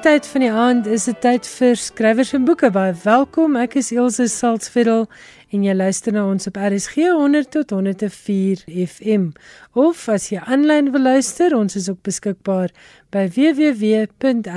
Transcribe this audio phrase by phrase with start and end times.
[0.00, 2.70] tyd van die aand is dit tyd vir skrywers en boeke.
[2.72, 3.56] Baie welkom.
[3.60, 5.10] Ek is Elsje Salzveld
[5.50, 9.24] en jy luister na ons op RSG 100 tot 104 FM.
[9.78, 12.70] Of as jy aanlyn wil luister, ons is ook beskikbaar
[13.10, 14.50] by www.rsg.co.za.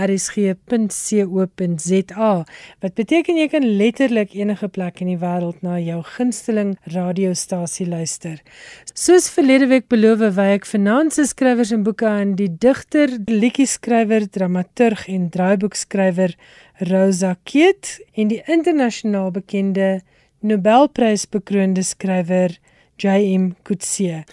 [2.86, 8.38] Wat beteken jy kan letterlik enige plek in die wêreld na jou gunsteling radiostasie luister.
[8.94, 14.30] Soos verlede week beloof, wy ek vanaand se skrywers en boeke aan die digter, liedjie-skrywer,
[14.30, 16.38] dramaturg en draaiboekskrywer
[16.90, 20.02] Rosa Keet en die internasionaal bekende
[20.44, 22.58] Nobelprys bekroonde skrywer
[23.00, 23.54] J.M.
[23.64, 24.24] Coetzee.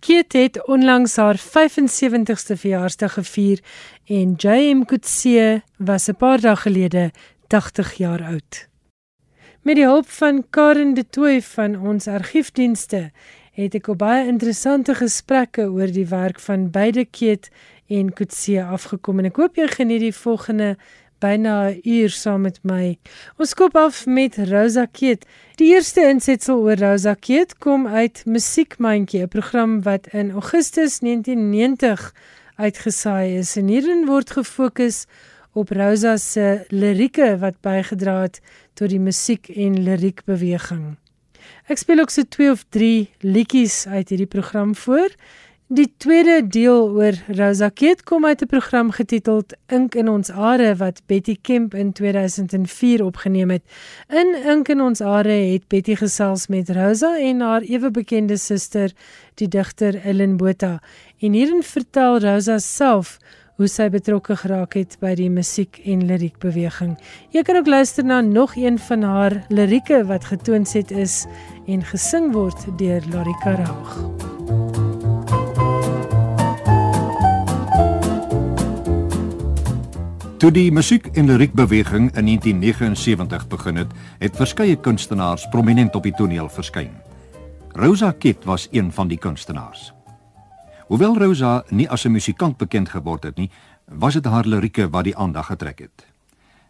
[0.00, 3.60] Keet het onlangs haar 75ste verjaarsdag gevier
[4.08, 4.86] en J.M.
[4.88, 7.10] Coetzee was 'n paar dae gelede
[7.46, 8.68] 80 jaar oud.
[9.62, 13.10] Met die hulp van Karen de Tooy van ons argiefdienste
[13.52, 17.50] het ek baie interessante gesprekke oor die werk van beide Keet
[17.86, 20.76] en Coetzee afgekom en ek hoop jy geniet die volgende
[21.20, 22.98] byna 'n uur saam met my.
[23.36, 25.26] Ons skop af met Rosa Keet.
[25.56, 32.14] Die eerste insetsel oor Rosa Keet kom uit Musiekmandjie, 'n program wat in Augustus 1990
[32.56, 35.06] uitgesaai is en hierin word gefokus
[35.52, 38.40] op Rosa se lirieke wat bygedra het
[38.74, 40.96] tot die musiek en liriek beweging.
[41.70, 45.10] Ek speel ook so 2 of 3 liedjies uit hierdie program voor.
[45.70, 50.74] Die tweede deel oor Rosa Keet kom uit 'n program getiteld Ink in ons are
[50.76, 53.62] wat Betty Kemp in 2004 opgeneem het.
[54.08, 58.90] In Ink in ons are het Betty gesels met Rosa en haar ewe bekende suster,
[59.34, 60.82] die digter Ellen Botha.
[61.20, 63.18] En hierin vertel Rosa self
[63.56, 66.98] hoe sy betrokke geraak het by die musiek en liriek beweging.
[67.30, 71.26] Jy kan ook luister na nog een van haar lirieke wat getoonset is
[71.66, 74.39] en gesing word deur Larika Raag.
[80.40, 86.14] Toe die musiek en liriekbeweging in 1979 begin het, het verskeie kunstenaars prominent op die
[86.16, 86.94] toneel verskyn.
[87.76, 89.90] Rosa Kit was een van die kunstenaars.
[90.88, 93.50] Hoewel Rosa nie as 'n musikant bekend geword het nie,
[93.84, 96.06] was dit haar lirieke wat die aandag getrek het.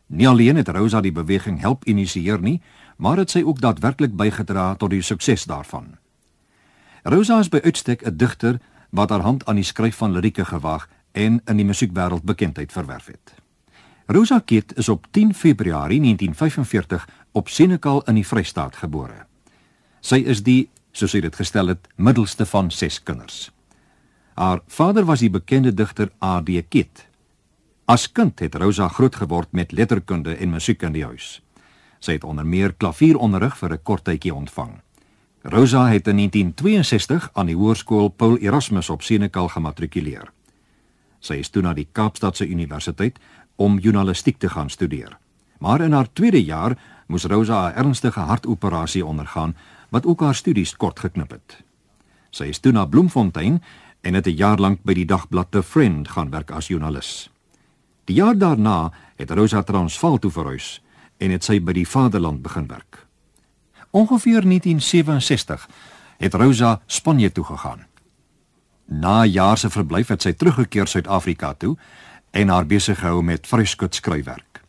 [0.06, 2.60] Nie alleen het Rosa die beweging help initieer nie,
[2.96, 5.96] maar het sy ook daadwerklik bygedra tot die sukses daarvan.
[7.02, 8.60] Rosa is by uitstek 'n digter
[8.90, 13.06] wat haar hand aan die skryf van lirieke gewaag en in die musiekwêreld bekendheid verwerf
[13.06, 13.39] het.
[14.10, 19.26] Rosa Keet is op 10 Februarie 1945 op Senekal in die Vrystaat gebore.
[20.00, 23.52] Sy is die, soos sy dit gestel het, middelste van 6 kinders.
[24.34, 26.64] Haar vader was die bekende digter A.D.
[26.68, 27.04] Keet.
[27.86, 31.38] As kind het Rosa groot geword met letterkunde en musiek in die huis.
[32.02, 34.80] Sy het onder meer klavieronderrig vir 'n kort tydjie ontvang.
[35.42, 40.32] Rosa het in 1962 aan die hoërskool Paul Erasmus op Senekal gematrikuleer.
[41.20, 43.18] Sy is toe na die Kaapstadse Universiteit
[43.60, 45.18] om journalistiek te gaan studeer.
[45.58, 49.56] Maar in haar tweede jaar moes Rosa 'n ernstige hartoperasie ondergaan
[49.88, 51.62] wat ook haar studies kort geknip het.
[52.30, 53.62] Sy is toe na Bloemfontein
[54.00, 57.30] en het 'n jaar lank by die dagblad The Friend gaan werk as joernalis.
[58.04, 60.82] Die jaar daarna het Rosa Transvaal toe verhuis
[61.18, 63.06] en het sy by die Vaderland begin werk.
[63.90, 65.68] Ongeveer 1967
[66.16, 67.86] het Rosa Spanje toe gegaan.
[68.84, 71.76] Na jare se verblyf het sy teruggekeer Suid-Afrika toe
[72.30, 74.62] en haar besig gehou met vryskut skryfwerk.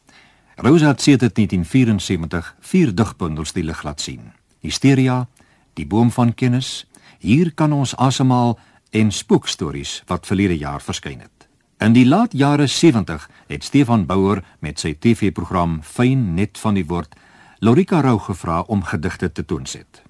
[0.55, 4.31] Rosa het sedert 1974 vier digbundels die lig laat sien.
[4.59, 5.27] Hysteria,
[5.73, 6.85] Die boom van kennis,
[7.21, 8.55] Hier kan ons asemhaal
[8.89, 11.45] en Spookstories wat verlede jaar verskyn het.
[11.77, 16.85] In die laat jare 70 het Stefan Bouwer met sy TV-program Fyn net van die
[16.89, 17.13] woord
[17.61, 20.01] Lorika Rou gevra om gedigte te toonset.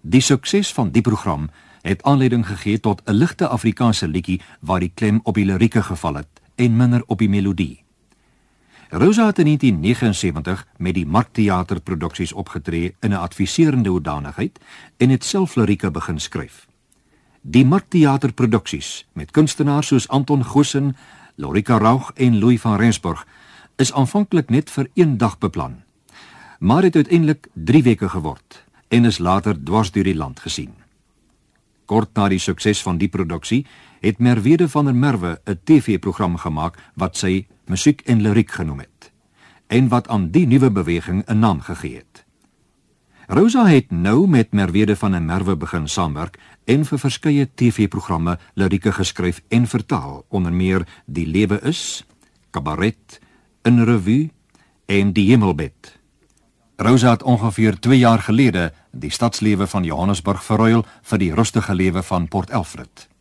[0.00, 1.50] Die sukses van die program
[1.84, 6.14] het aanleiding gegee tot 'n ligte Afrikaanse liedjie waar die klem op die lirieke geval
[6.14, 7.84] het en minder op die melodie.
[8.88, 14.58] Rosa het in 1979 met die Markteater produksies opgetree in 'n adviserende hoedanigheid
[14.96, 16.66] en het self lirieke begin skryf.
[17.40, 20.96] Die Markteater produksies met kunstenaars soos Anton Gosen,
[21.34, 23.26] Lorika Raug en Louis van Rensburg
[23.76, 25.82] is aanvanklik net vir een dag beplan.
[26.58, 30.72] Maar het uiteindelik 3 weke geword en is later dwars deur die land gesien.
[31.84, 33.66] Kort na die sukses van die produksie
[34.04, 39.12] het Merwede van der Merwe 'n TV-program gemaak wat sy Musiek en Liriek genoem het
[39.66, 42.24] en wat aan die nuwe beweging 'n naam gegee het.
[43.26, 48.92] Rosa het nou met Merwede van der Merwe begin saamwerk en vir verskeie TV-programme lirieke
[48.92, 52.04] geskryf en vertaal, onder meer Die lewe is,
[52.50, 53.20] Kabaret,
[53.62, 54.30] 'n revue
[54.86, 55.98] en Die hemelbed.
[56.76, 62.02] Rosa het ongeveer 2 jaar gelede die stadslewe van Johannesburg verruil vir die rustige lewe
[62.02, 63.13] van Port Elfrid.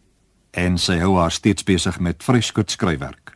[0.54, 3.34] En sy hou haar steeds besig met vryskut skryfwerk.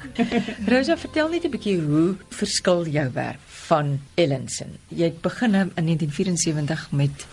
[0.72, 4.78] Rosa, vertel net 'n bietjie hoe verskil jou werk van Ellenson?
[4.88, 7.26] Jy het begin in 1974 met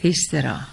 [0.00, 0.68] Histera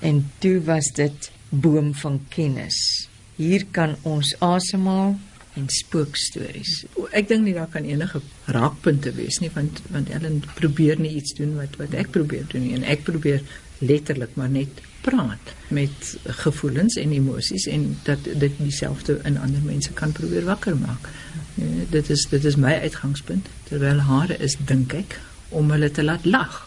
[0.00, 3.08] en toe was dit Boom van Kennis.
[3.36, 5.16] Hier kan ons asemhaal
[5.54, 6.84] en spookstories.
[7.12, 11.36] Ek dink nie daar kan enige raakpunte wees nie want want Ellen probeer nie iets
[11.38, 13.40] doen wat wat ek probeer doen nie en ek probeer
[13.78, 19.92] letterlik maar net praat met gevoelens en emosies en dat dit dieselfde in ander mense
[19.92, 21.08] kan probeer wakker maak.
[21.54, 25.18] Ja, dit is dit is my uitgangspunt terwyl hare is dink ek
[25.54, 26.62] om hulle te laat lag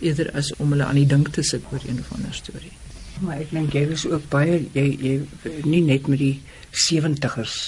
[0.00, 2.72] eerder as om hulle aan die dink te sit oor een of ander storie.
[3.20, 5.14] Maar ek dink jy is ook baie jy jy
[5.68, 6.40] nie net met die
[6.88, 7.58] 70ers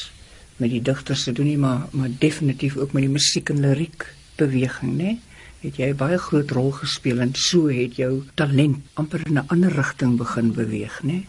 [0.62, 4.06] met die digters te doen nie, maar maar definitief ook met die musiek en liriek
[4.37, 5.19] beweging, né?
[5.62, 9.70] Het jy baie groot rol gespeel en so het jou talent amper in 'n ander
[9.70, 11.25] rigting begin beweeg, né?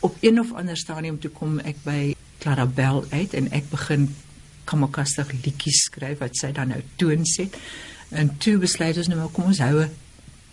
[0.00, 4.14] Op een of ander stadium toe kom ek by Clara Bell uit en ek begin
[4.64, 7.56] kamakastig liedjies skryf wat sy dan nou toon sit.
[8.08, 9.84] En toe besluit ons nou maar kom ons hou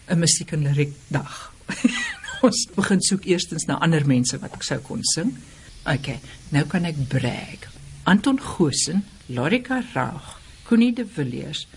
[0.08, 1.54] 'n musiek en liriek dag.
[2.48, 5.38] ons begin soek eerstens na ander mense wat ek sou kon sing.
[5.86, 7.72] OK, nou kan ek brag.
[8.04, 11.68] Anton Goosen, Lorika Raag, Connie de Villiers,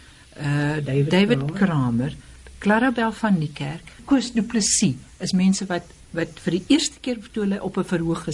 [0.41, 2.17] uh David, David Kramer,
[2.59, 7.45] Clarabel van Niekerk, Koos Du Plessis is mense wat wat vir die eerste keer toe
[7.45, 8.25] hulle op 'n verhoog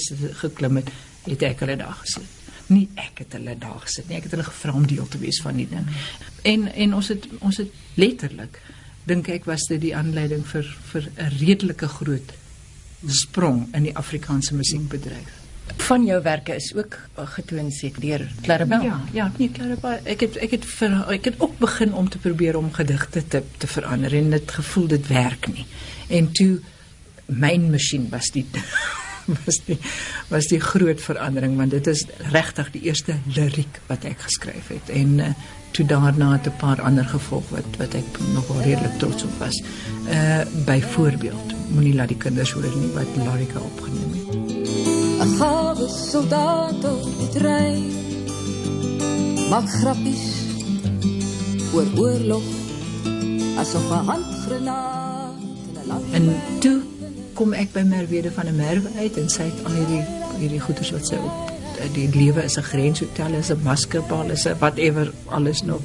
[0.40, 0.90] geklim het,
[1.24, 2.28] het ek hulle daar gesit.
[2.66, 5.40] Nie ek het hulle daar gesit nie, ek het hulle gevra om deel te wees
[5.42, 5.86] van die ding.
[6.42, 8.60] En en ons het ons het letterlik
[9.04, 12.32] dink ek was dit die aanleiding vir vir 'n redelike groot
[13.06, 15.41] sprong in die Afrikaanse musiekbedryf
[15.76, 18.82] van jou werke is ook uh, getoon sit deur Clarabel.
[18.82, 19.98] Ja, ja, nee Clarabel.
[20.04, 23.42] Ek het ek het vir, ek het ook begin om te probeer om gedigte te
[23.58, 25.66] te verander en dit gevoel dit werk nie.
[26.08, 26.60] En toe
[27.26, 28.46] myn masjien was die
[29.44, 29.78] was die
[30.28, 34.90] was die groot verandering want dit is regtig die eerste liriek wat ek geskryf het
[34.90, 35.34] en uh,
[35.72, 39.38] toe daarna het 'n paar ander gevolg wat wat ek nog wel redelik trots op
[39.38, 39.62] was.
[40.08, 44.81] Uh byvoorbeeld moenie laat die kinders hoor nie wat Larika opgeneem het.
[45.32, 47.84] 'n gawe soldaat op die trein.
[49.48, 50.24] Maak grappies
[51.72, 52.44] oor oorlog
[53.56, 55.36] asof 'n handgranaat
[55.68, 56.24] in 'n lang en
[56.60, 56.80] toe
[57.32, 60.04] kom ek by Merwede van 'n Merwe uit en sy het al hierdie
[60.38, 61.32] hierdie goeders wat sy op
[61.94, 65.80] die lewe is 'n grenshotel is 'n maskerbal is 'n whatever alles nog.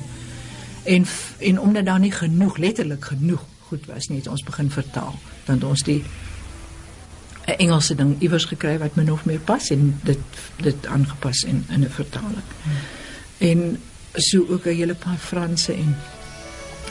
[0.83, 1.05] En
[1.39, 5.15] en omdat daar nie genoeg letterlik genoeg goed was nie het ons begin vertaal.
[5.45, 6.03] Want ons die
[7.47, 10.19] 'n Engelse ding iewers gekry wat min of meer pas en dit
[10.61, 12.47] dit aangepas in in 'n vertaling.
[13.37, 13.79] En
[14.13, 15.95] so ook 'n hele paar Franse en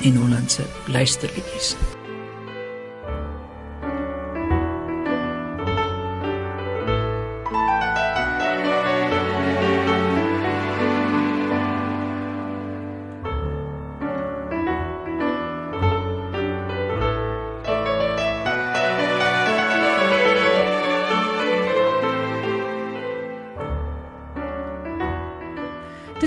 [0.03, 1.77] en Hollandse luisterliedjies.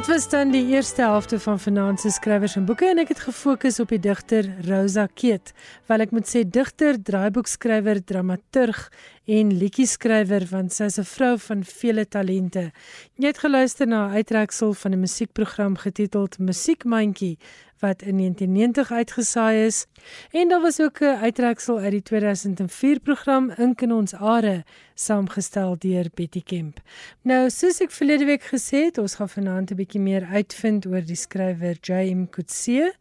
[0.08, 3.90] Was dan die eerste helfte van Finanse skrywers en boeke en ek het gefokus op
[3.90, 5.50] die digter Rosa Keet,
[5.90, 8.86] wel ek moet sê digter, draaiboekskrywer, dramaturg
[9.30, 12.72] en liedjieskrywer want sy is 'n vrou van vele talente.
[13.16, 17.38] Jy het geluister na 'n uittreksel van 'n musiekprogram getiteld Musiekmandjie
[17.80, 19.86] wat in 1990 uitgesaai is
[20.32, 25.76] en daar was ook 'n uittreksel uit die 2004 program Ink in ons are saamgestel
[25.78, 26.80] deur Betty Kemp.
[27.22, 31.06] Nou soos ek verlede week gesê het, ons gaan vanaand 'n bietjie meer uitvind oor
[31.06, 32.26] die skrywer J.M.
[32.30, 32.92] Coetzee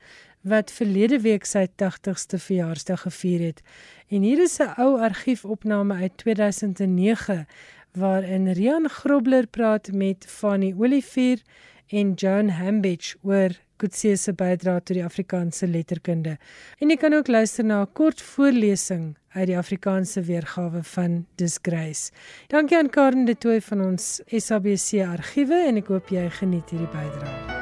[0.43, 3.63] wat verlede week sy 80ste verjaarsdag gevier het.
[4.09, 7.47] En hier is 'n ou argiefopname uit 2009
[7.93, 11.43] waarin Rian Grobler praat met Fanny Olivier
[11.89, 16.37] en Joan Hambidge oor Kutse se bydrae tot die Afrikaanse letterkunde.
[16.83, 22.11] En jy kan ook luister na 'n kort voorlesing uit die Afrikaanse weergawe van Disgrace.
[22.49, 26.91] Dankie aan Karen de Tooy van ons SABC argiewe en ek hoop jy geniet hierdie
[26.91, 27.58] bydrae.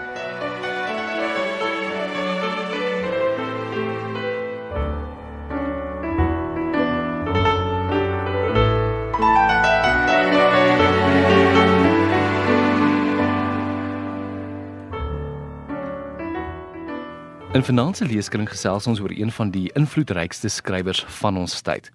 [17.67, 21.89] In Finanse Leeskring gesels ons oor een van die invloedrykste skrywers van ons tyd.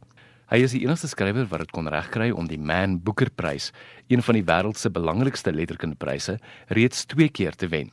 [0.52, 3.70] Hy is die enigste skrywer wat dit kon regkry om die Man Booker Prys,
[4.12, 6.36] een van die wêreld se belangrikste letterkundepryse,
[6.76, 7.88] reeds 2 keer te wen.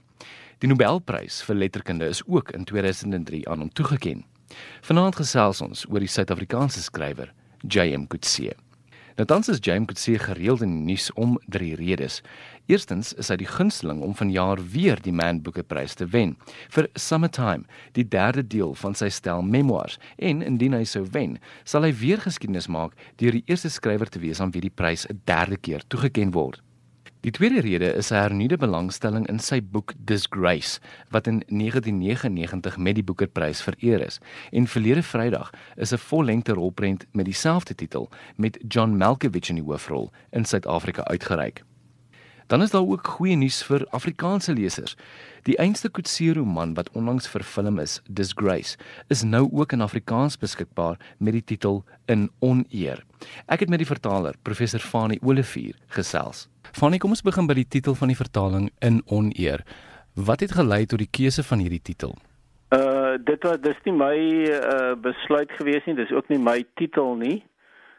[0.59, 4.27] Die Nobelprys vir letterkunde is ook in 2003 aan hom toegekend.
[4.83, 7.31] Vanaand gesels ons oor die Suid-Afrikaanse skrywer
[7.63, 8.11] J.M.
[8.11, 8.59] Coetzee.
[9.19, 12.21] Nou tans is James Coetzee gereeld in die nuus om drie redes.
[12.69, 16.35] Eerstens is hy die gunsteling om vanjaar weer die Man Booker Prys te wen
[16.75, 17.65] vir Summertime,
[17.97, 19.97] die derde deel van sy stel memoirs.
[20.21, 24.21] En indien hy sou wen, sal hy weer geskiedenis maak deur die eerste skrywer te
[24.21, 26.61] wees aan wie die prys 'n derde keer toegekend word.
[27.25, 30.79] Die tweede rede is 'n hernuide belangstelling in sy boek Disgrace
[31.11, 34.21] wat in 1999 met die Boekerprys vereer is.
[34.53, 39.65] En verlede Vrydag is 'n vollengte rolprent met dieselfde titel met John Malkovich in die
[39.65, 41.65] hoofrol in Suid-Afrika uitgereik.
[42.49, 44.95] Dan is daar ook goeie nuus vir Afrikaanse lesers.
[45.45, 48.79] Die einste Coetzee roman wat onlangs vervilm is, Disgrace,
[49.13, 53.05] is nou ook in Afrikaans beskikbaar met die titel In Oneer.
[53.53, 56.47] Ek het met die vertaler, professor Fanie Olivier, gesels.
[56.73, 59.67] Fanie, kom ons begin by die titel van die vertaling In Oneer.
[60.17, 62.17] Wat het gelei tot die keuse van hierdie titel?
[62.73, 64.17] Uh dit was dis nie my
[64.57, 67.43] uh besluit gewees nie, dis ook nie my titel nie.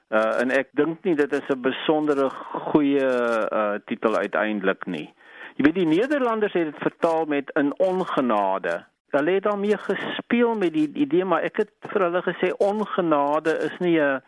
[0.09, 2.29] Uh en ek dink nie dit is 'n besondere
[2.73, 3.09] goeie
[3.51, 5.13] uh titel uiteindelik nie.
[5.55, 8.85] Jy weet die Nederlanders het dit vertaal met in ongenade.
[9.09, 13.77] Hulle het daarmee gespeel met die idee maar ek het vir hulle gesê ongenade is
[13.79, 14.21] nie 'n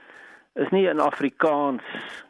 [0.56, 1.84] is nie in Afrikaans.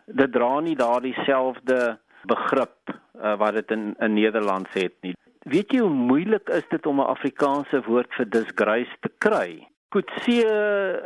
[0.06, 5.16] Dit dra nie daardie selfde begrip uh, wat dit in in Nederlands het nie.
[5.44, 9.68] Weet jy hoe moeilik is dit om 'n Afrikaanse woord vir disgrace te kry?
[9.90, 10.48] Coetzee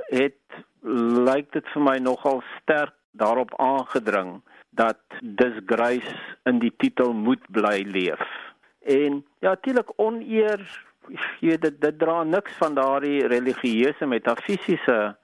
[0.10, 4.42] het lyk dit vir my nogal sterk daarop aangedring
[4.76, 6.16] dat disgrace
[6.46, 8.22] in die titel moet bly leef.
[8.86, 10.62] En ja, natuurlik oneer,
[11.40, 15.16] jy weet dit, dit dra niks van daardie religieuse metafisiese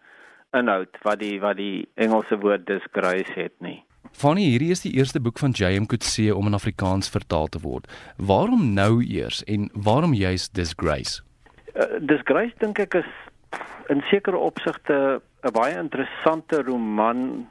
[0.57, 3.81] inhoud wat die wat die Engelse woord disgrace het nie.
[4.11, 5.85] Fanny, hierdie is die eerste boek van J.M.
[5.85, 7.87] Coetzee om in Afrikaans vertaal te word.
[8.17, 11.21] Waarom nou eers en waarom juis Disgrace?
[11.75, 13.11] Uh, Disgrace dink ek is
[13.93, 17.47] in sekere opsigte 'n baie interessante roman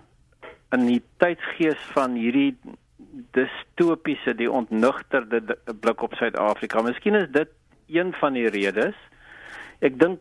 [0.70, 2.56] in die tydsgees van hierdie
[3.34, 6.82] distopiese, die ontnugterde blik op Suid-Afrika.
[6.82, 7.48] Miskien is dit
[7.88, 8.94] een van die redes.
[9.80, 10.20] Ek dink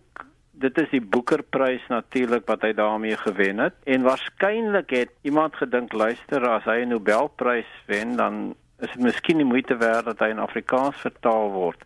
[0.60, 5.94] dit is die Boekerprys natuurlik wat hy daarmee gewen het en waarskynlik het iemand gedink
[5.94, 10.30] luister as hy 'n Nobelprys wen dan is dit miskien die moeite werd dat hy
[10.34, 11.80] in Afrikaans vertaal word.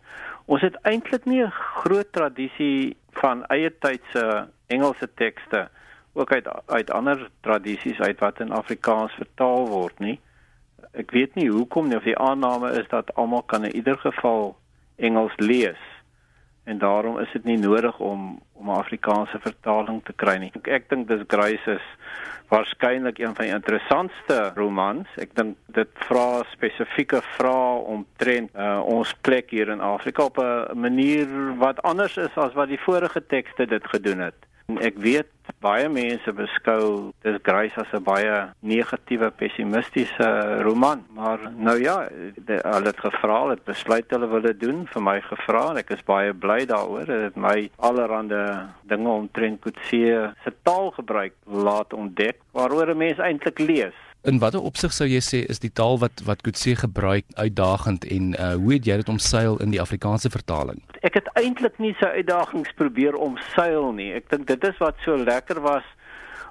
[0.46, 5.68] Ons het eintlik nie 'n groot tradisie van eie tydse Engelse tekste
[6.12, 10.20] ook uit uit ander tradisies uit wat in Afrikaans vertaal word nie.
[10.92, 14.56] Ek weet nie hoekom nie of die aanname is dat almal kan in ieder geval
[14.96, 15.80] Engels lees
[16.64, 20.50] en daarom is dit nie nodig om om 'n Afrikaanse vertaling te kry nie.
[20.54, 21.86] Ek, ek dink dis Grace is
[22.48, 25.08] waarskynlik een van die interessantste romans.
[25.16, 30.78] Ek dink dit vra spesifieke vrae omtrent uh, ons plek hier in Afrika op 'n
[30.78, 34.46] manier wat anders is as wat die vorige tekste dit gedoen het.
[34.80, 35.28] Ek weet
[35.60, 40.28] baie mense beskou dis Grace as 'n baie negatiewe, pessimistiese
[40.64, 42.08] roman, maar nou ja,
[42.46, 46.04] hulle het gevra, het besluit hulle wil dit doen, vir my gevra en ek is
[46.04, 47.04] baie bly daaroor.
[47.04, 48.40] Dit het my allerhande
[48.88, 54.03] dinge omtrent Coetzee se taalgebruik laat ontdek waaroor 'n mens eintlik lees.
[54.24, 58.30] In watter opsig sou jy sê is die taal wat wat Kutse gebruik uitdagend en
[58.32, 60.80] uh, hoe het jy dit omseil in die Afrikaanse vertaling?
[61.04, 64.14] Ek het eintlik nie sy uitdagings probeer omseil nie.
[64.16, 65.84] Ek dink dit is wat so lekker was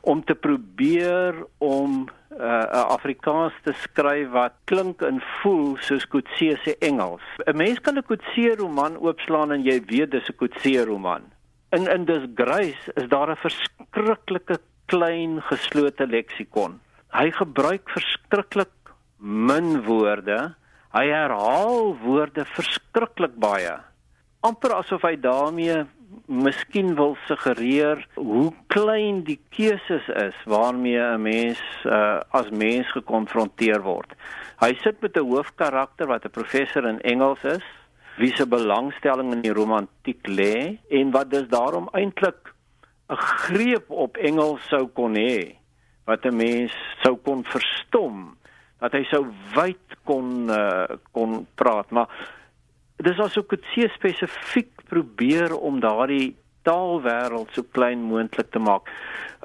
[0.05, 6.53] om te probeer om 'n uh, Afrikaans te skryf wat klink en voel soos Kutse
[6.61, 7.25] se Engels.
[7.41, 11.25] 'n Mens kan 'n Kutse roman oopslaan en jy weet dis 'n Kutse roman.
[11.73, 16.77] In in Disgrace is daar 'n verskriklike klein geslote leksikon
[17.13, 20.55] hy gebruik verskriklik min woorde.
[20.93, 23.79] Hy herhaal woorde verskriklik baie.
[24.43, 25.85] amper asof hy daarmee
[26.27, 33.81] miskien wil suggereer hoe klein die keuses is waarmee 'n mens uh, as mens gekonfronteer
[33.87, 34.11] word.
[34.59, 37.65] Hy sit met 'n hoofkarakter wat 'n professor in Engels is,
[38.17, 42.51] wie se belangstelling in die romantiek lê en wat dus daarom eintlik
[43.09, 45.62] 'n greep op Engels sou kon hê
[46.05, 48.37] wat 'n mens sou kon verstom
[48.79, 52.09] dat hy sou wyd kon uh, kon praat maar
[53.03, 56.35] dis asook dit se spesifiek probeer om daardie
[56.67, 58.89] taalwêreld so klein moontlik te maak.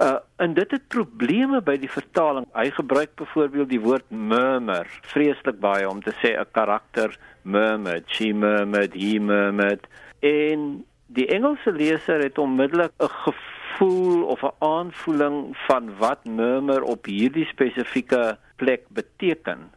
[0.03, 2.47] Uh en dit het probleme by die vertaling.
[2.55, 8.33] Hy gebruik byvoorbeeld die woord murmur vreeslik baie om te sê 'n karakter murmur, she
[8.33, 9.87] murmured, he murmured
[10.23, 17.05] en die Engelse leser het onmiddellik 'n gevoel of 'n aanvoeling van wat murmur op
[17.05, 19.71] hierdie spesifieke plek beteken.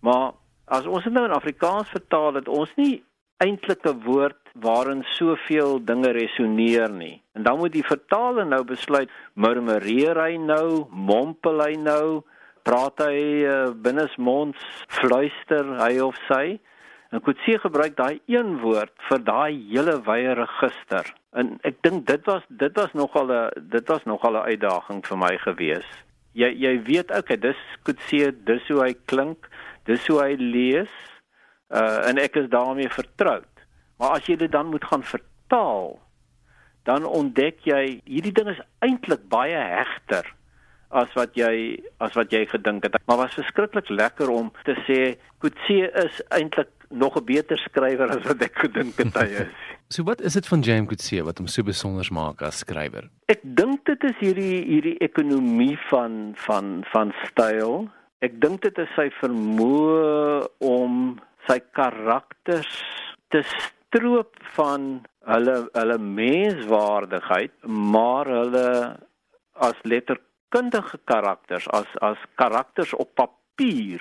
[0.00, 0.32] Maar
[0.64, 3.04] as ons dit nou in Afrikaans vertaal, het ons nie
[3.36, 7.22] eintlik 'n woord waarin soveel dinge resoneer nie.
[7.32, 12.22] En dan moet die vertaler nou besluit, murmureer hy nou, mompel hy nou,
[12.62, 16.60] praat hy uh, binnesmonds fluister hy of sy.
[17.10, 21.08] En Kutse gebruik daai een woord vir daai hele wye register.
[21.34, 25.18] En ek dink dit was dit was nogal 'n dit was nogal 'n uitdaging vir
[25.18, 25.88] my gewees.
[26.32, 29.48] Jy jy weet okay, dis Kutse, dis hoe hy klink,
[29.84, 30.94] dis hoe hy lees.
[31.70, 33.54] Uh en ek is daarmee vertroud.
[33.98, 35.98] Maar as jy dit dan moet gaan vertaal,
[36.84, 40.24] dan ontdek jy hierdie ding is eintlik baie hegter
[40.90, 42.98] as wat jy as wat jy gedink het.
[43.06, 48.24] Maar was verskriklik lekker om te sê Kutse is eintlik nog 'n beter skrywer as
[48.26, 49.54] wat ek gedink het hy is.
[49.90, 53.08] So wat is dit van James Coetzee wat hom so besonder maak as skrywer?
[53.26, 57.88] Ek dink dit is hierdie hierdie ekonomie van van van styl.
[58.22, 61.18] Ek dink dit is sy vermoë om
[61.48, 62.70] sy karakters
[63.34, 68.68] te stroop van hulle hulle menswaardigheid, maar hulle
[69.54, 69.74] as
[70.50, 74.00] letterkundige karakters, as as karakters op papier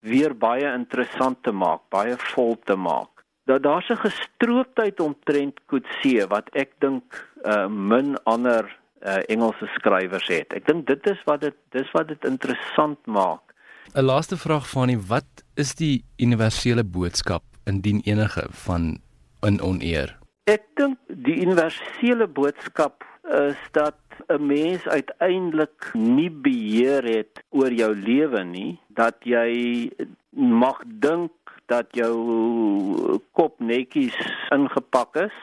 [0.00, 3.24] weer baie interessant te maak, baie vol te maak.
[3.46, 7.04] Dat daar's 'n gestrooptheid omtrent Coetzee wat ek dink
[7.44, 8.64] uh, min ander
[9.02, 10.52] uh, Engelse skrywers het.
[10.52, 13.54] Ek dink dit is wat dit dis wat dit interessant maak.
[13.94, 19.00] 'n Laaste vraag van nie, wat is die universele boodskap indien enige van
[19.42, 20.18] in oneer?
[20.44, 23.98] Ek dink die universele boodskap is dat
[24.28, 29.90] 'n mens uiteindelik nie beheer het oor jou lewe nie, dat jy
[30.30, 31.30] mag dink
[31.66, 34.16] dat jou kop netjies
[34.50, 35.36] ingepak is,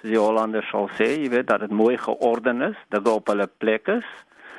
[0.00, 3.26] soos die Hollanders sal sê, jy weet dat dit mooi georden is, dat dit op
[3.26, 4.08] hulle plek is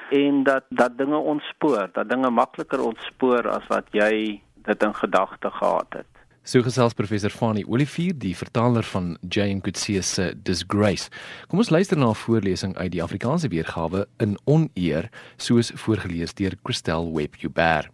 [0.10, 5.49] en dat dat dinge ontspoor, dat dinge makliker ontspoor as wat jy dit in gedagte
[5.52, 6.12] gehad het.
[6.43, 11.08] So gesels professor Fani Olivier, die vertaler van Jane Coetzee se Disgrace.
[11.47, 16.56] Kom ons luister na 'n voorlesing uit die Afrikaanse weergawe in Oneer, soos voorgeles deur
[16.63, 17.89] Christel Webber.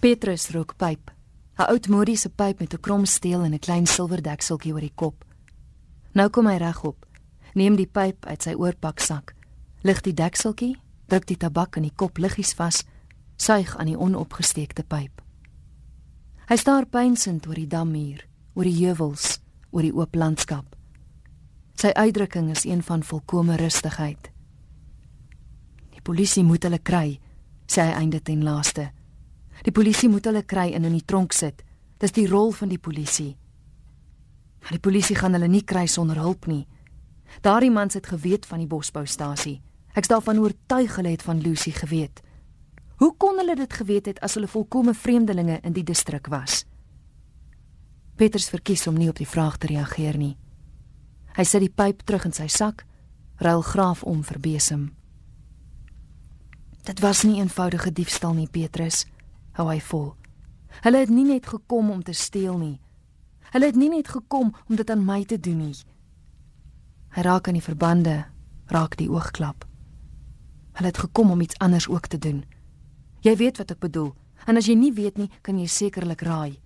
[0.00, 1.10] Petrus rook pyp.
[1.58, 5.24] 'n Oudmodiese pyp met 'n krom steel en 'n klein silwer dekseltjie oor die kop.
[6.12, 7.06] Nou kom hy regop.
[7.54, 9.34] Neem die pyp uit sy oorpaksak.
[9.82, 12.84] Lig die dekseltjie, druk die tabak in die kop liggies vas,
[13.36, 15.27] suig aan die onopgesteekte pyp.
[16.48, 18.22] Hy staar pynsend oor die dammuur,
[18.56, 19.34] oor die heuwels,
[19.68, 20.78] oor die oop landskap.
[21.76, 24.30] Sy uitdrukking is een van volkomme rustigheid.
[25.92, 27.18] Die polisie moet hulle kry,
[27.68, 28.86] sê hy einde ten laaste.
[29.66, 31.60] Die polisie moet hulle kry en in die tronk sit.
[32.00, 33.34] Dis die rol van die polisie.
[34.64, 36.64] Maar die polisie gaan hulle nie kry sonder hulp nie.
[37.44, 39.58] Daardie mans het geweet van die bosboustasie.
[39.92, 42.24] Ek's daarvan oortuig hulle het van Lucy geweet.
[42.98, 46.64] Hoe kon hulle dit geweet het as hulle volkomme vreemdelinge in die distrik was?
[48.18, 50.34] Peters verkies om nie op die vraag te reageer nie.
[51.38, 52.82] Hy sit die pyp terug in sy sak,
[53.38, 54.88] ruil graaf om vir besem.
[56.82, 59.04] Dit was nie eenvoudige diefstal nie, Petrus,
[59.54, 60.16] hou hy vol.
[60.82, 62.80] Hulle het nie net gekom om te steel nie.
[63.52, 65.76] Hulle het nie net gekom om dit aan my te doen nie.
[67.14, 68.24] Hy raak aan die verbande,
[68.74, 69.68] raak die oogklap.
[70.74, 72.42] Hulle het gekom om iets anders ook te doen.
[73.26, 74.12] Jy weet wat ek bedoel.
[74.46, 76.58] En as jy nie weet nie, kan jy sekerlik raai.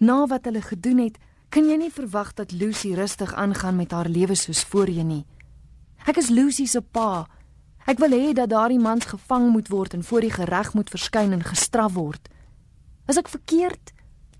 [0.00, 1.18] Na wat hulle gedoen het,
[1.54, 5.24] kan jy nie verwag dat Lucy rustig aangaan met haar lewe soos voorheen nie.
[6.08, 7.26] Ek is Lucy se pa.
[7.86, 11.32] Ek wil hê dat daardie mans gevang moet word en voor die reg moet verskyn
[11.32, 12.28] en gestraf word.
[13.08, 13.92] Is ek verkeerd?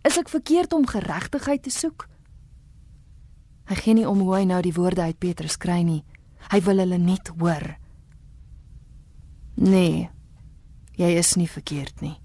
[0.04, 2.08] Is ek verkeerd om geregtigheid te soek?
[3.68, 6.02] Hy gee nie om hoe hy nou die woorde uit Petrus kry nie.
[6.50, 7.76] Hy wil hulle net hoor.
[9.54, 10.10] Nee,
[10.94, 12.20] Jy is nie verkeerd nie.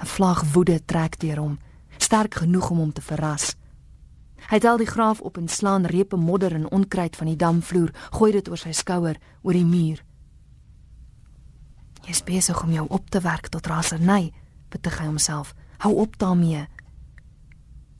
[0.00, 1.58] 'n Vlag woede trek deur hom,
[1.98, 3.54] sterk genoeg om hom te verras.
[4.50, 8.32] Hy tel die graaf op en slaan repe modder en onkruid van die damvloer, gooi
[8.32, 10.02] dit oor sy skouer, oor die muur.
[12.02, 14.32] Jy is besig om jou op te werk tot rasernay,
[14.68, 15.54] betug hy homself.
[15.78, 16.66] Hou op daarmee.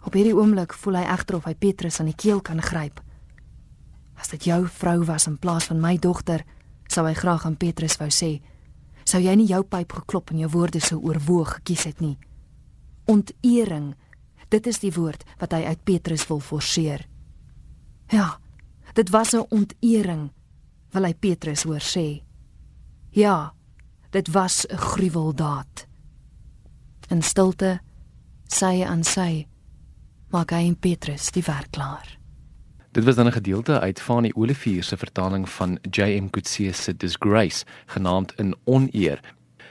[0.03, 2.99] Op hierdie oomblik voel hy egter of hy Petrus aan die keel kan gryp.
[4.19, 6.43] As dit jou vrou was in plaas van my dogter,
[6.91, 8.41] sou hy graag aan Petrus wou sê,
[9.13, 12.17] sou jy nie jou pyp geklop en jou woorde sou oorwoog gekies het nie.
[13.11, 13.93] Ontering,
[14.49, 17.05] dit is die woord wat hy uit Petrus wil forceer.
[18.13, 18.39] Ja,
[18.95, 20.31] dit was 'n ontering,
[20.93, 22.23] wil hy Petrus hoor sê.
[23.11, 23.55] Ja,
[24.11, 25.87] dit was 'n gruweldaad.
[27.11, 27.81] In stilte,
[28.49, 29.47] sy aan sy,
[30.31, 32.22] maak hy en Petrus die werk klaar.
[32.93, 36.31] Dit was dan 'n gedeelte uit van die Olivier se vertaling van J.M.
[36.31, 39.21] Coetzee se Disgrace, genaamd In Oneer.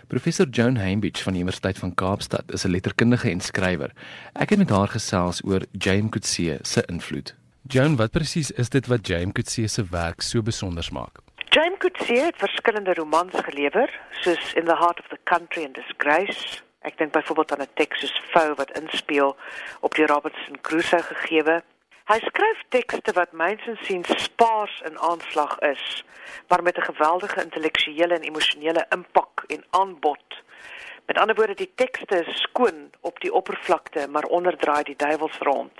[0.08, 3.92] Professor Joan Hambidge van die Universiteit van Kaapstad is 'n letterkundige en skrywer.
[4.34, 6.10] Ek het met haar gesels oor J.M.
[6.10, 7.36] Coetzee se invloed.
[7.68, 9.32] Joan, wat presies is dit wat J.M.
[9.32, 11.20] Coetzee se werk so besonder maak?
[11.50, 16.62] James Coetzee het verskillende romans gelewer, soos In the Heart of the Country and Disgrace.
[16.80, 19.38] Ek dink byvoorbeeld aan 'n teks soos Fou wat inspel
[19.80, 21.64] op die Robinson Crusoe gegewe.
[22.12, 26.04] Hy skryf tekste wat mynsins sien spaars in aanslag is,
[26.48, 30.28] maar met 'n geweldige intellektuele en emosionele impak en aanbod.
[31.06, 35.72] Met ander woorde, die tekste is skoon op die oppervlakte, maar onderdraai die duiwels rond.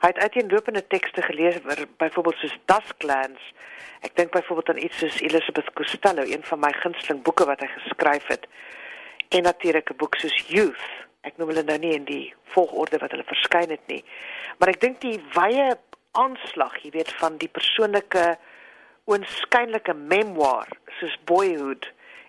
[0.00, 1.60] Hy het uiteenlopende tekste gelees,
[1.96, 3.52] byvoorbeeld soos Dusklands
[4.00, 7.66] Ek dink byvoorbeeld aan iets soos Elizabeth Costello, een van my gunsteling boeke wat hy
[7.66, 8.46] geskryf het.
[9.28, 11.07] En natuurlik 'n boek soos Youth.
[11.26, 14.02] Ek noem hulle nou nie in die volgorde wat hulle verskyn het nie.
[14.58, 15.72] Maar ek dink die wye
[16.18, 18.36] aanslag, jy weet, van die persoonlike
[19.08, 21.88] oënskynlike memoir soos Boyhood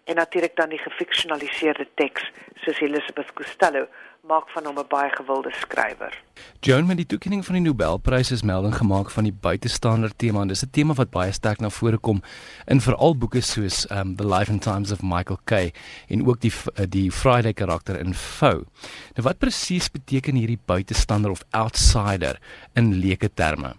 [0.10, 2.26] en natuurlik dan die gefiksionaliseerde teks
[2.64, 3.86] soos Elizabeth Costello
[4.24, 6.14] maak van hom 'n baie gewilde skrywer.
[6.60, 10.48] Joan met die toekenning van die Nobelprys is melding gemaak van die buitestander tema en
[10.48, 12.22] dis 'n tema wat baie sterk na vore kom
[12.68, 15.74] in veral boeke soos um The Life and Times of Michael Kay
[16.08, 16.54] en ook die
[16.90, 18.66] die Friday karakter in Fou.
[19.16, 22.40] Nou wat presies beteken hierdie buitestander of outsider
[22.74, 23.76] in leuke terme?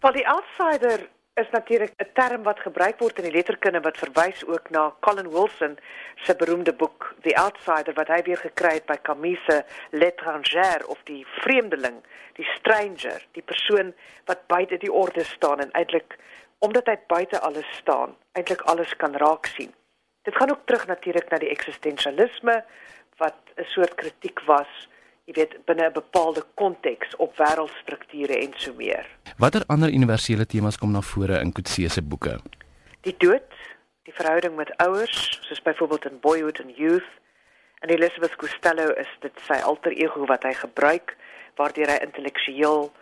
[0.00, 4.46] Wel die outsider is natuurlik 'n term wat gebruik word in die letterkunde wat verwys
[4.46, 5.78] ook na Colin Wilson
[6.14, 10.98] se beroemde boek The Outsider wat hy weer gekry het by Camus se L'étranger of
[11.04, 16.18] die vreemdeling, die stranger, die persoon wat buite die orde staan en eintlik
[16.58, 19.74] omdat hy buite alles staan, eintlik alles kan raak sien.
[20.22, 22.64] Dit gaan ook terug natuurlik na die eksistensialisme
[23.16, 24.88] wat 'n soort kritiek was
[25.30, 29.06] jy weet binne 'n bepaalde konteks op wêreldstrukture en so meer.
[29.38, 32.40] Watter ander universele temas kom na vore in Coetzee se boeke?
[33.00, 33.50] Die dood,
[34.02, 37.10] die verhouding met ouers, soos byvoorbeeld in Boyhood and Youth.
[37.80, 41.16] En Elizabeth Costello is dit sy alter ego wat hy gebruik
[41.56, 42.92] waardeur hy intellektueel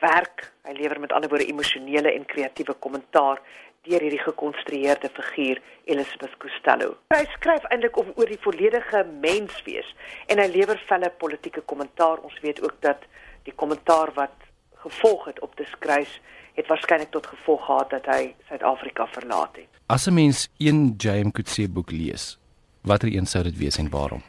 [0.00, 0.52] werk.
[0.64, 3.40] Hy lewer met ander woorde emosionele en kreatiewe kommentaar
[3.84, 6.94] deur hierdie gekonstrueerde figuur Elizabeth Costello.
[7.12, 9.90] Hy skryf eintlik oor die volledige menswees
[10.32, 12.22] en hy lewer felle politieke kommentaar.
[12.24, 13.04] Ons weet ook dat
[13.44, 14.48] die kommentaar wat
[14.84, 16.20] gevolg het op Disgrace
[16.54, 19.68] het waarskynlik tot gevolg gehad dat hy Suid-Afrika verlaat het.
[19.86, 22.38] As 'n mens een James Coetzee boek lees,
[22.82, 24.22] watter een sou dit wees en waarom?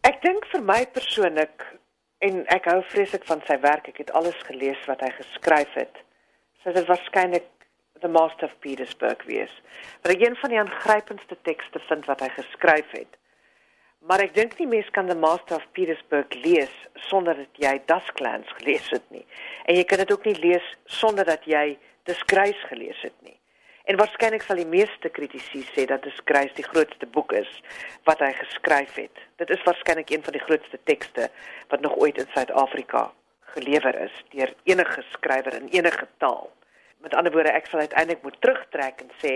[0.00, 1.79] Ek dink vir my persoonlik
[2.20, 3.88] en ek hou vreeslik van sy werk.
[3.88, 6.02] Ek het alles gelees wat hy geskryf het.
[6.62, 7.48] So dit waarskynlik
[8.00, 9.52] The Master of Petersburg wees.
[10.04, 13.16] Wat ek een van die aangrypendste tekste vind wat hy geskryf het.
[14.08, 16.72] Maar ek dink nie mens kan The Master of Petersburg lees
[17.08, 19.26] sonder dat jy Dusklands gelees het nie.
[19.68, 21.76] En jy kan dit ook nie lees sonder dat jy
[22.08, 23.39] Disgrace gelees het nie.
[23.84, 27.50] En waarskynlik sal die meeste kritici sê dat Disgrace die grootste boek is
[28.04, 29.24] wat hy geskryf het.
[29.40, 31.30] Dit is waarskynlik een van die grootste tekste
[31.68, 33.10] wat nog ooit in Suid-Afrika
[33.54, 36.50] gelewer is deur enige skrywer in enige taal
[37.04, 39.34] met ander woorde ek sal uiteindelik moet terugtrek en sê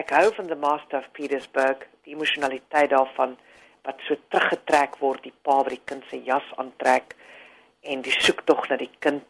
[0.00, 3.36] ek hou van the master of Petersburg die emosionaliteit daarvan
[3.86, 7.14] wat so teruggetrek word die pa wat die kind se jas aantrek
[7.94, 9.24] en die soektog na die kind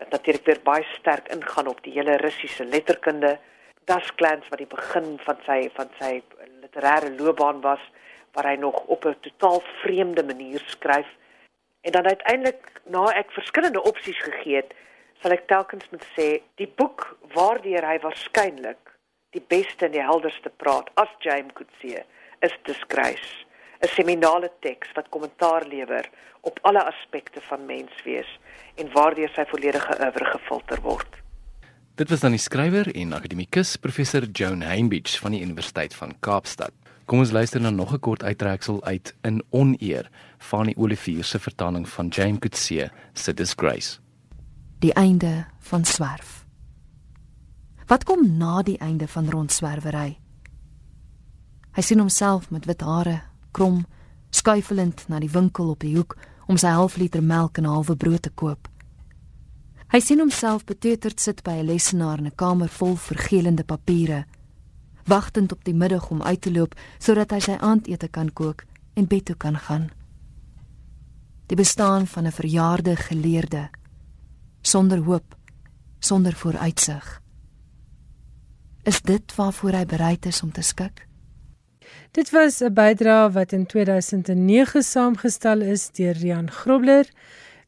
[0.00, 3.36] wat natuurlik weer baie sterk ingaan op die hele Russiese letterkunde
[3.84, 6.12] das glans wat die begin van sy van sy
[6.62, 7.82] literêre loopbaan was
[8.32, 11.10] waar hy nog op 'n totaal vreemde manier skryf
[11.80, 14.74] en dan uiteindelik na ek verskillende opsies gegee het
[15.22, 18.92] sal ek telkens moet sê die boek waardeur hy waarskynlik
[19.30, 22.04] die beste en die helderste praat as James Coetzee
[22.40, 23.46] is Disgrace
[23.82, 28.38] 'n seminale teks wat kommentaar lewer op alle aspekte van menswees
[28.74, 31.21] en waardeur sy volledige oeuvre gefilter word.
[32.02, 36.72] Dit was dan die skrywer en akademikus professor Joan Heimbich van die Universiteit van Kaapstad.
[37.06, 41.38] Kom ons luister na nog 'n kort uittreksel uit in Oneer van die Olivier se
[41.38, 44.00] vertaling van James Coetzee se Disgrace
[44.78, 46.44] die einde van swerf.
[47.86, 50.18] Wat kom na die einde van rondswerwery?
[51.72, 53.86] Hy sien homself met wit hare, krom,
[54.30, 57.96] skuifelend na die winkel op die hoek om sy half liter melk en 'n halwe
[57.96, 58.71] brood te koop.
[59.92, 64.24] Hy sien homself beteuterd sit by 'n lesenaar in 'n kamer vol vergelende papiere,
[65.04, 69.06] wagtend op die middag om uit te loop sodat hy sy aandete kan kook en
[69.06, 69.90] bed toe kan gaan.
[71.46, 73.70] Die bestaan van 'n verjaarde geleerde
[74.62, 75.36] sonder hoop,
[75.98, 77.20] sonder vooruitsig.
[78.84, 81.06] Is dit waarvoor hy bereid is om te skik?
[82.12, 87.06] Dit was 'n bydrae wat in 2009 saamgestel is deur Rian Grobler.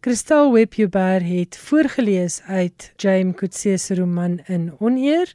[0.04, 5.34] Kristal Webber het voorgeles uit James Coetzee se roman In Oneer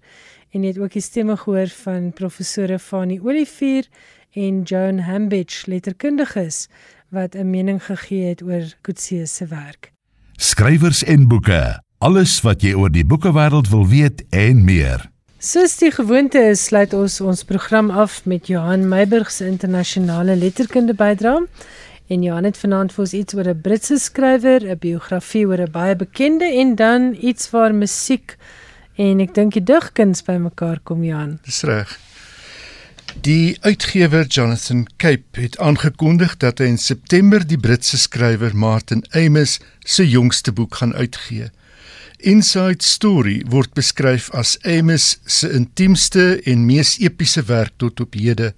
[0.51, 3.87] en het ook die stemme gehoor van professore Fanie Olivier
[4.33, 6.67] en Joan Hambidge letterkundiges
[7.09, 9.91] wat 'n mening gegee het oor Coetzee se werk
[10.35, 11.81] skrywers en boeke.
[11.97, 15.09] Alles wat jy oor die boekewêreld wil weet en meer.
[15.39, 20.93] Soos die gewoonte is, sluit ons ons program af met Johan Meiburg se internasionale letterkunde
[20.93, 21.47] bydrae.
[22.09, 25.71] En Johan het vanaand vir ons iets oor 'n Britse skrywer, 'n biografie oor 'n
[25.71, 28.37] baie bekende en dan iets waar musiek
[28.95, 31.39] en ek dink die digkuns bymekaar kom Johan.
[31.45, 31.99] Dis reg.
[33.21, 39.59] Die uitgewer Jonathan Cape het aangekondig dat hy in September die Britse skrywer Martin Amis
[39.79, 41.49] se jongste boek gaan uitgee.
[42.17, 48.53] Inside Story word beskryf as Amis se intiemste en mees epiese werk tot op hede.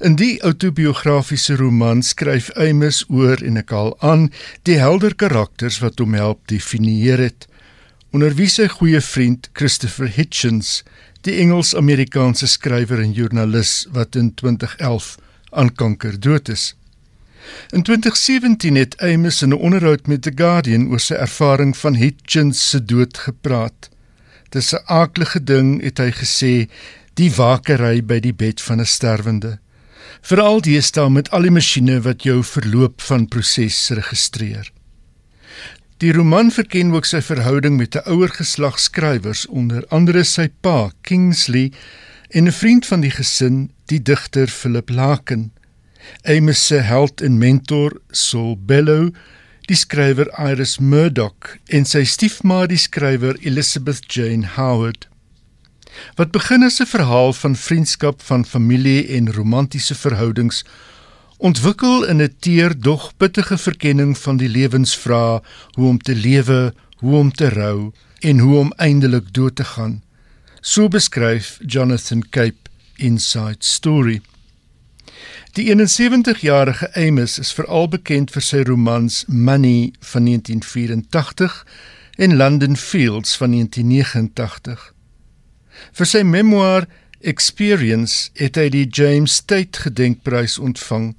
[0.00, 4.26] In die autobiografiese roman skryf Amos oor en ek haal aan
[4.68, 7.46] die helder karakters wat hom help definieer het.
[8.12, 10.82] Onder wie sy goeie vriend Christopher Hitchens,
[11.24, 15.16] die Engels-Amerikaanse skrywer en joernalis wat in 2011
[15.56, 16.74] aan kanker dood is.
[17.72, 22.68] In 2017 het Amos in 'n onderhoud met The Guardian oor sy ervaring van Hitchens
[22.70, 23.90] se dood gepraat.
[24.50, 26.68] Dis 'n aaklige ding, het hy gesê,
[27.14, 29.58] die wakery by die bed van 'n sterwende
[30.26, 34.72] veral deesdae met al die masjiene wat jou verloop van proses registreer.
[36.02, 40.90] Die roman verken ook sy verhouding met 'n ouer geslag skrywers, onder andere sy pa,
[41.02, 41.72] Kingsley,
[42.30, 45.52] en 'n vriend van die gesin, die digter Philip Larkin.
[46.24, 49.12] Amos se held en mentor, Saul Bellow,
[49.66, 55.08] die skrywer Iris Murdoch en sy stiefma, die skrywer Elizabeth Jane Howard.
[56.14, 60.64] Wat begin as 'n verhaal van vriendskap, van familie en romantiese verhoudings,
[61.36, 67.16] ontwikkel in 'n teer dog pittige verkenning van die lewensvrae, hoe om te lewe, hoe
[67.16, 70.02] om te rou en hoe om eindelik dood te gaan.
[70.60, 74.20] So beskryf Jonathan Cape Inside Story.
[75.52, 81.66] Die 71-jarige Amos is veral bekend vir sy romans Money van 1984
[82.16, 84.95] en London Fields van 1989.
[85.92, 86.86] Vir sy memoir
[87.20, 91.14] Experience het hy die James Tate Gedenkprys ontvang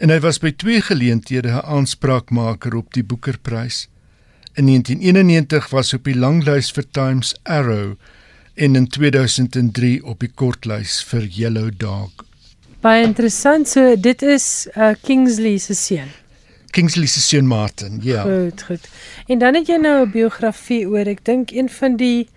[0.00, 3.88] en hy was by twee geleenthede 'n aanspraakmaker op die Booker-prys.
[4.54, 7.96] In 1991 was hy op die langlys vir Times Arrow
[8.54, 12.24] en in 2003 op die kortlys vir Yellow Dog.
[12.80, 16.08] Baie interessant, so dit is uh, Kingsley se seun.
[16.70, 18.22] Kingsley se seun Martin, ja.
[18.22, 18.88] Goed, goed.
[19.28, 22.28] En dan het jy nou 'n biografie oor, ek dink een van die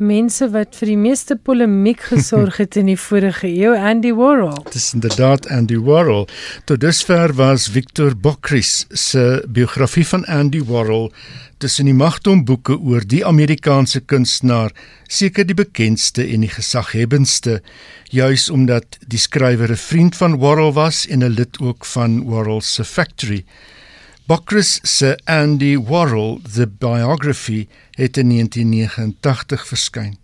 [0.00, 4.64] mense wat vir die meeste polemiek gesorg het in die vorige eeu, Andy Warhol.
[4.72, 6.26] Dis inderdaad Andy Warhol.
[6.64, 11.10] Tot dusver was Victor Bockris se biografie van Andy Warhol
[11.60, 14.72] tussen die magtom boeke oor die Amerikaanse kunstenaar
[15.08, 17.58] seker die bekendste en die gesaghebbendste
[18.10, 22.60] juis omdat die skrywer 'n vriend van Warhol was en 'n lid ook van Warhol
[22.60, 23.44] se Factory.
[24.30, 30.18] Bockris se Andy Warhol The Biography het in 1989 verskyn.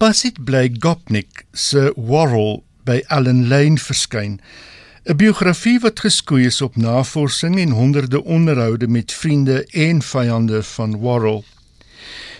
[0.00, 4.40] Basit bly Gopnik se Warhol by Allen Lane verskyn.
[5.04, 11.00] 'n Biografie wat geskoei is op navorsing en honderde onderhoude met vriende en vyande van
[11.00, 11.44] Warhol.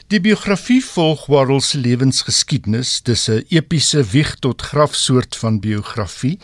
[0.08, 6.38] Die biografie volg Warhol se lewensgeskiedenis, dis 'n epiese wieg tot graf soort van biografie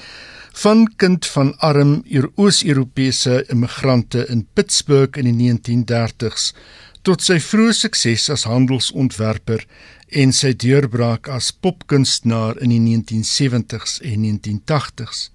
[0.53, 6.53] van kind van arm Oos-Europese immigrante in Pittsburgh in die 1930s
[7.03, 9.64] tot sy vroeë sukses as handelsontwerper
[10.09, 15.34] en sy deurbraak as popkunstenaar in die 1970s en 1980s.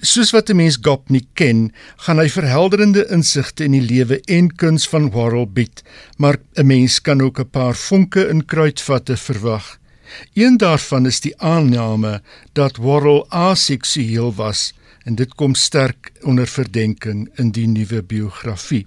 [0.00, 4.88] Soos wat 'n mens Gopnik ken, gaan hy verhelderende insigte in die lewe en kuns
[4.88, 5.82] van Warhol bied,
[6.16, 9.78] maar 'n mens kan ook 'n paar vonke in kruitvatte verwag.
[10.34, 14.72] Een daarvan is die aanname dat Warhol aseksueel was
[15.04, 18.86] en dit kom sterk onder verdenking in die nuwe biografie.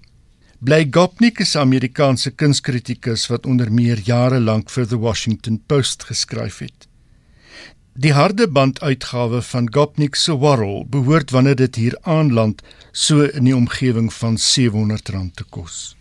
[0.59, 6.03] Bly Gopnik is 'n Amerikaanse kunskritikus wat onder meer jare lank vir The Washington Post
[6.03, 6.90] geskryf het.
[7.93, 13.43] Die harde band uitgawe van Gopnik se Warhol behoort wanneer dit hier aanland so in
[13.43, 15.97] die omgewing van R700 te kos.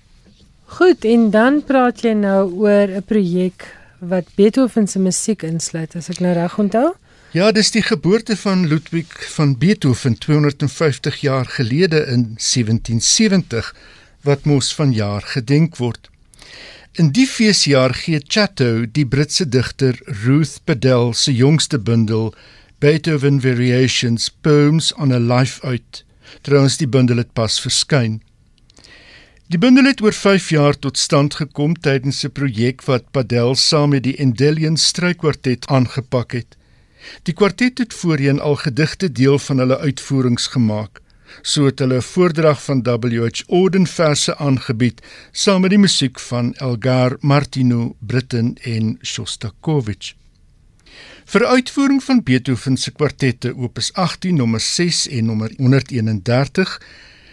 [0.79, 3.67] Goed, en dan praat jy nou oor 'n projek
[3.99, 6.95] wat Beethoven se musiek insluit as ek nou reg onthou.
[7.33, 13.75] Ja, dis die geboorte van Ludwig van Beethoven 250 jaar gelede in 1770
[14.23, 16.11] wat mos vanjaar gedenk word.
[16.99, 22.33] In die feesjaar gee Chatto die Britse digter Ruth Bedell se jongste bundel
[22.81, 26.05] Beethoven Variations Poems on a Life uit.
[26.43, 28.19] Trouwens die bundel het pas verskyn.
[29.47, 33.91] Die bundel het oor 5 jaar tot stand gekom tydens 'n projek wat Padel saam
[33.95, 36.57] met die Endellian Strykwartet aangepak het.
[37.23, 41.01] Die kwartet het voorheen al gedigte deel van hulle uitvoerings gemaak,
[41.43, 43.43] So het hulle 'n voordrag van W.H.
[43.49, 45.01] Auden verse aangebied
[45.33, 50.15] saam met die musiek van Elgar Martino, Britten en Shostakovich.
[51.25, 56.81] Vir uitvoering van Beethoven se kwartette Opus 18 nommer 6 en nommer 131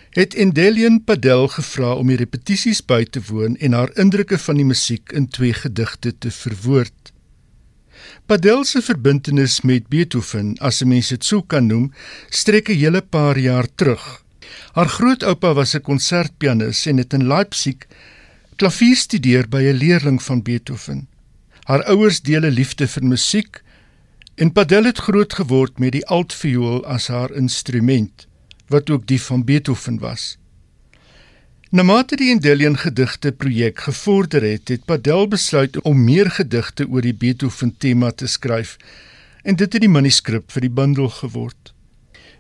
[0.10, 4.66] het Endelian Padel gevra om die repetisies by te woon en haar indrukke van die
[4.66, 7.12] musiek in twee gedigte te verwoord.
[8.28, 11.94] Padel se verbintenis met Beethoven, as 'n mens dit sou kan noem,
[12.30, 14.24] strek 'n hele paar jaar terug.
[14.72, 17.76] Haar grootoupa was 'n konsertpianis en het in Leipzig
[18.56, 21.08] klavier studeer by 'n leerling van Beethoven.
[21.64, 23.64] Haar ouers deel 'n liefde vir musiek
[24.36, 28.28] en Padel het groot geword met die altviool as haar instrument
[28.68, 30.38] wat ook die van Beethoven was.
[31.78, 37.14] Namate die Endelian gedigte projek gevorder het, het Padel besluit om meer gedigte oor die
[37.14, 38.72] Beethoven tema te skryf
[39.44, 41.76] en dit het die manuskrip vir die bundel geword.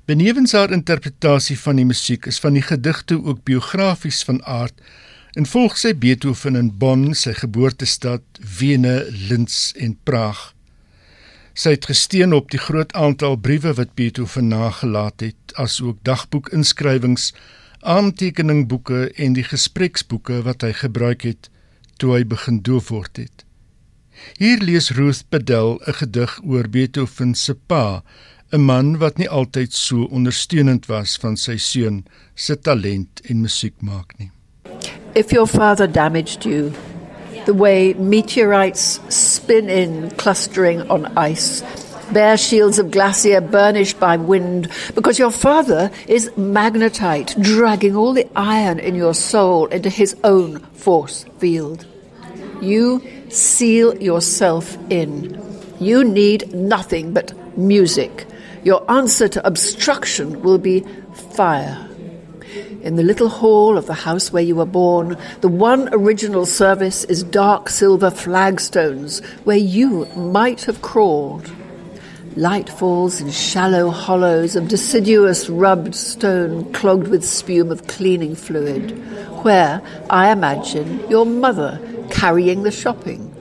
[0.09, 4.81] Benewens haar interpretasie van die musiek is van die gedigte ook biografies van aard
[5.37, 8.25] en volg sy Beethoven in Bonn, sy geboortestad,
[8.57, 10.47] Wene, Linz en Praag.
[11.53, 17.35] Sy het gesteun op die groot aantal briewe wat Beethoven nagelaat het, asook dagboekinskrywings,
[17.87, 21.49] aantekeningboeke en die gespreksboeke wat hy gebruik het
[22.01, 23.45] toe hy begin doof word het.
[24.37, 28.03] Hier lees Ruth Bedell 'n gedig oor Beethoven se pa,
[28.51, 33.75] 'n man wat nie altyd so ondersteunend was van sy seun se talent en musiek
[33.81, 34.31] maak nie.
[35.15, 36.71] If your father damaged you
[37.45, 41.63] the way meteorites spin in, clustering on ice,
[42.13, 48.27] bare shields of glacier burnished by wind, because your father is magnetite, dragging all the
[48.35, 51.85] iron in your soul into his own force field.
[52.61, 55.43] You seal yourself in.
[55.79, 58.25] You need nothing but music.
[58.63, 60.85] Your answer to obstruction will be
[61.35, 61.87] fire
[62.87, 67.03] in the little hall of the house where you were born, the one original service
[67.05, 71.51] is dark silver flagstones where you might have crawled.
[72.37, 78.91] Light falls in shallow hollows of deciduous rubbed stone clogged with spume of cleaning fluid,
[79.43, 81.79] where, I imagine, your mother
[82.11, 83.33] carrying the shopping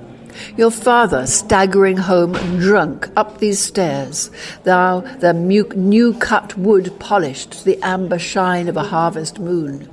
[0.57, 4.31] your father staggering home drunk up these stairs,
[4.65, 9.89] thou the new cut wood polished to the amber shine of a harvest moon.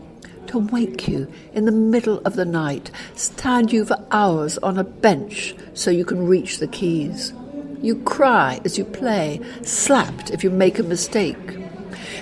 [0.48, 4.84] To wake you in the middle of the night, stand you for hours on a
[4.84, 7.34] bench so you can reach the keys.
[7.84, 11.60] You cry as you play, slapped if you make a mistake.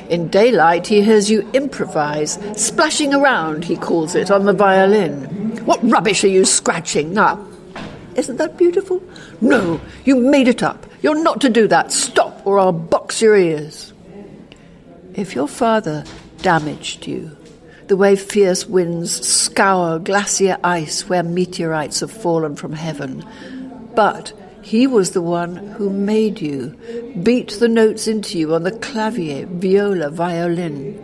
[0.10, 5.64] In daylight, he hears you improvise, splashing around, he calls it, on the violin.
[5.68, 7.14] What rubbish are you scratching?
[7.14, 7.48] Now,
[8.16, 9.04] isn't that beautiful?
[9.40, 10.88] No, you made it up.
[11.04, 11.92] You're not to do that.
[11.92, 13.94] Stop, or I'll box your ears.
[15.14, 16.04] If your father
[16.42, 17.38] damaged you,
[17.86, 23.24] the way fierce winds scour glacier ice where meteorites have fallen from heaven,
[23.94, 26.78] but he was the one who made you,
[27.24, 31.04] beat the notes into you on the clavier, viola, violin.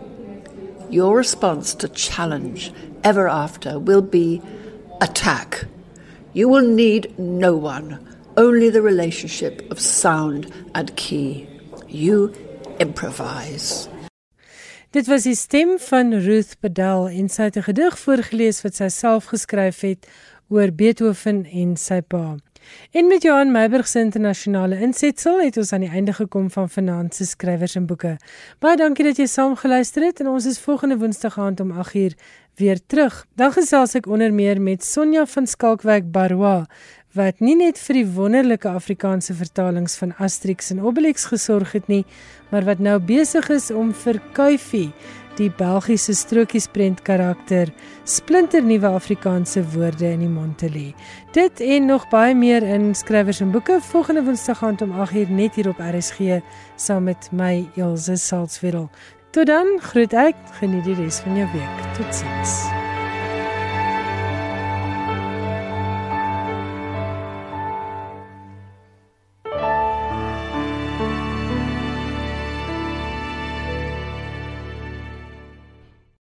[0.90, 2.72] Your response to challenge
[3.04, 4.40] ever after will be
[5.00, 5.64] attack.
[6.32, 7.98] You will need no one,
[8.36, 11.48] only the relationship of sound and key.
[11.88, 12.32] You
[12.78, 13.88] improvise.
[14.90, 18.88] Dit was die stem van Ruth Bedell en sy het 'n gedig voorgeles wat sy
[18.88, 20.08] self geskryf het
[20.48, 22.36] oor Beethoven en sy pa.
[22.92, 27.14] En met Johan Meiburg se internasionale insetsel het ons aan die einde gekom van Vanaand
[27.14, 28.16] se skrywers en boeke.
[28.58, 32.14] Baie dankie dat jy saam geluister het en ons is volgende Woensdag aand om 8uur
[32.58, 33.26] weer terug.
[33.34, 36.66] Dan gesels ek onder meer met Sonja van Skalkwyk Barwa
[37.16, 42.04] wat nie net vir die wonderlike Afrikaanse vertalings van Asterix en Obelix gesorg het nie,
[42.52, 44.90] maar wat nou besig is om vir Kuifie
[45.38, 47.70] die Belgiese strokiesprent karakter
[48.04, 50.88] splinter nuwe Afrikaanse woorde in die mond te lê.
[51.36, 55.54] Dit en nog baie meer in skrywers en boeke volgende Woensdag aand om 8uur net
[55.54, 56.40] hier op RSG
[56.76, 58.90] saam met my Elsje Salzwetel.
[59.30, 61.88] Tot dan, groet ek, geniet die res van jou week.
[61.98, 62.87] Totsiens.